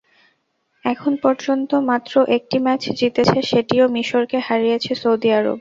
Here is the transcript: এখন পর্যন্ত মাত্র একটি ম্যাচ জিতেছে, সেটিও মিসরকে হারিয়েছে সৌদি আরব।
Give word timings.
এখন 0.85 1.13
পর্যন্ত 1.23 1.71
মাত্র 1.89 2.13
একটি 2.37 2.57
ম্যাচ 2.59 2.83
জিতেছে, 2.99 3.39
সেটিও 3.49 3.85
মিসরকে 3.95 4.37
হারিয়েছে 4.47 4.91
সৌদি 4.95 5.29
আরব। 5.31 5.49